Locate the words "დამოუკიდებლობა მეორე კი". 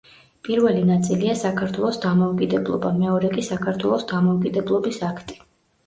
2.07-3.47